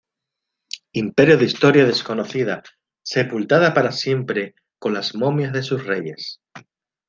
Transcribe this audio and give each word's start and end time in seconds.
imperio 0.93 1.37
de 1.37 1.45
historia 1.45 1.85
desconocida, 1.85 2.63
sepultada 3.03 3.71
para 3.75 3.91
siempre 3.91 4.55
con 4.79 4.95
las 4.95 5.13
momias 5.13 5.53
de 5.53 5.61
sus 5.61 5.85
reyes 5.85 6.41